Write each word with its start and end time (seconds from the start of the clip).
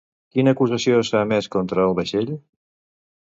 Quina 0.35 0.53
acusació 0.55 1.01
s'ha 1.09 1.21
emès 1.27 1.49
contra 1.57 1.85
el 1.91 1.95
vaixell? 1.99 2.31